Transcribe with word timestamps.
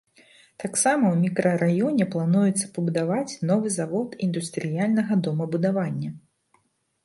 Таксама 0.61 1.03
ў 1.09 1.17
мікрараёне 1.25 2.07
плануецца 2.15 2.71
пабудаваць 2.77 3.37
новы 3.53 3.67
завод 3.77 4.19
індустрыяльнага 4.29 5.13
домабудавання. 5.29 6.09